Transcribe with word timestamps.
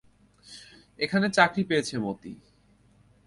এখানে 0.99 1.27
চাকরি 1.29 1.63
পেয়েছি 1.63 1.95
মতি। 1.97 2.33